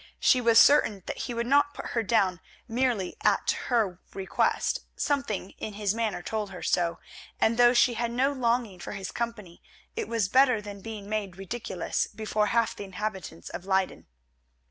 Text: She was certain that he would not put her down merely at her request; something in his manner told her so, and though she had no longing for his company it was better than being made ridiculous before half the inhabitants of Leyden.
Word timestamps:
She 0.19 0.41
was 0.41 0.57
certain 0.57 1.03
that 1.05 1.17
he 1.19 1.35
would 1.35 1.45
not 1.45 1.75
put 1.75 1.89
her 1.91 2.01
down 2.01 2.39
merely 2.67 3.17
at 3.21 3.51
her 3.67 3.99
request; 4.15 4.79
something 4.95 5.51
in 5.59 5.73
his 5.75 5.93
manner 5.93 6.23
told 6.23 6.49
her 6.49 6.63
so, 6.63 6.97
and 7.39 7.55
though 7.55 7.75
she 7.75 7.93
had 7.93 8.09
no 8.09 8.31
longing 8.33 8.79
for 8.79 8.93
his 8.93 9.11
company 9.11 9.61
it 9.95 10.07
was 10.07 10.27
better 10.27 10.59
than 10.59 10.81
being 10.81 11.07
made 11.07 11.37
ridiculous 11.37 12.07
before 12.07 12.47
half 12.47 12.75
the 12.75 12.83
inhabitants 12.83 13.49
of 13.49 13.65
Leyden. 13.67 14.07